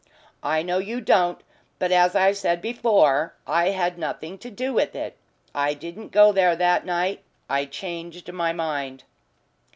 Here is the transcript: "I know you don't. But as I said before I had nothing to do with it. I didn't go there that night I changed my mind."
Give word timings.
"I 0.41 0.63
know 0.63 0.79
you 0.79 0.99
don't. 0.99 1.39
But 1.77 1.91
as 1.91 2.15
I 2.15 2.31
said 2.31 2.59
before 2.59 3.35
I 3.45 3.67
had 3.69 3.99
nothing 3.99 4.39
to 4.39 4.49
do 4.49 4.73
with 4.73 4.95
it. 4.95 5.15
I 5.53 5.75
didn't 5.75 6.09
go 6.11 6.31
there 6.31 6.55
that 6.55 6.87
night 6.87 7.21
I 7.47 7.65
changed 7.65 8.33
my 8.33 8.51
mind." 8.51 9.03